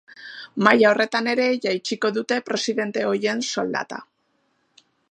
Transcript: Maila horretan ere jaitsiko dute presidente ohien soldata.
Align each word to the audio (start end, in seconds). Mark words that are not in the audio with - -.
Maila 0.67 0.87
horretan 0.91 1.29
ere 1.35 1.45
jaitsiko 1.67 2.11
dute 2.17 2.41
presidente 2.49 3.07
ohien 3.13 3.47
soldata. 3.55 4.03